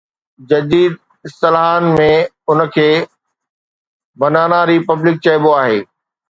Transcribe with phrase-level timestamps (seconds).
[0.51, 0.93] جديد
[1.27, 2.07] اصطلاحن ۾
[2.53, 2.87] هن کي
[4.25, 5.79] ’بنانا ريپبلڪ‘ چئبو آهي.